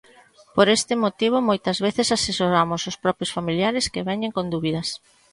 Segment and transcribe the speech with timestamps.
[0.55, 4.87] Por este motivo moitas veces asesoramos os propios familiares que veñen con dúbidas.